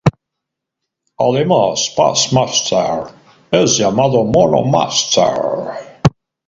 [1.25, 3.13] Además Past Masters
[3.51, 5.77] es llamado Mono Masters.